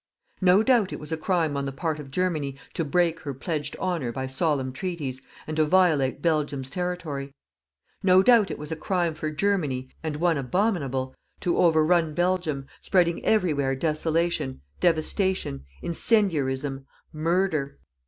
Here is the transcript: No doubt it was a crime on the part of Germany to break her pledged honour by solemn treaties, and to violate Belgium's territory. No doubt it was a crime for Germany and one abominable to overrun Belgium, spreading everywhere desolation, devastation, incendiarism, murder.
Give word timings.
No 0.41 0.63
doubt 0.63 0.91
it 0.91 0.99
was 0.99 1.11
a 1.11 1.15
crime 1.15 1.55
on 1.55 1.65
the 1.67 1.71
part 1.71 1.99
of 1.99 2.09
Germany 2.09 2.57
to 2.73 2.83
break 2.83 3.19
her 3.19 3.35
pledged 3.35 3.75
honour 3.75 4.11
by 4.11 4.25
solemn 4.25 4.73
treaties, 4.73 5.21
and 5.45 5.55
to 5.57 5.63
violate 5.63 6.23
Belgium's 6.23 6.71
territory. 6.71 7.35
No 8.01 8.23
doubt 8.23 8.49
it 8.49 8.57
was 8.57 8.71
a 8.71 8.75
crime 8.75 9.13
for 9.13 9.29
Germany 9.29 9.89
and 10.01 10.15
one 10.15 10.39
abominable 10.39 11.13
to 11.41 11.59
overrun 11.59 12.15
Belgium, 12.15 12.65
spreading 12.79 13.23
everywhere 13.23 13.75
desolation, 13.75 14.61
devastation, 14.79 15.65
incendiarism, 15.83 16.87
murder. 17.13 17.77